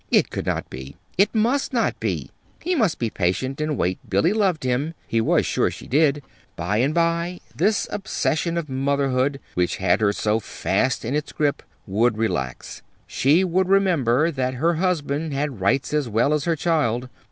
It 0.09 0.31
could 0.31 0.47
not 0.47 0.67
be. 0.67 0.95
It 1.15 1.35
must 1.35 1.73
not 1.73 1.99
be. 1.99 2.31
He 2.59 2.73
must 2.73 2.97
be 2.97 3.11
patient, 3.11 3.61
and 3.61 3.77
wait. 3.77 3.99
Billy 4.09 4.33
loved 4.33 4.63
him. 4.63 4.95
He 5.05 5.21
was 5.21 5.45
sure 5.45 5.69
she 5.69 5.85
did. 5.85 6.23
By 6.55 6.77
and 6.77 6.91
by 6.91 7.39
this 7.55 7.87
obsession 7.91 8.57
of 8.57 8.67
motherhood, 8.67 9.39
which 9.53 9.77
had 9.77 10.01
her 10.01 10.11
so 10.11 10.39
fast 10.39 11.05
in 11.05 11.13
its 11.13 11.31
grasp, 11.31 11.61
would 11.85 12.17
relax. 12.17 12.81
She 13.05 13.43
would 13.43 13.69
remember 13.69 14.31
that 14.31 14.55
her 14.55 14.73
husband 14.73 15.35
had 15.35 15.61
rights 15.61 15.93
as 15.93 16.09
well 16.09 16.33
as 16.33 16.45
her 16.45 16.55
child. 16.55 17.07